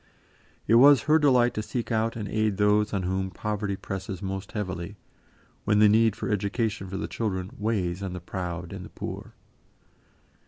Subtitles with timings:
[0.65, 4.53] It was her delight to seek out and aid those on whom poverty presses most
[4.53, 4.97] heavily,
[5.63, 9.35] when the need for education for the children weighs on the proud and the poor.